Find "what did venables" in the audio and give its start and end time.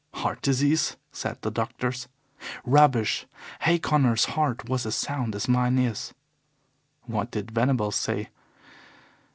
7.03-7.97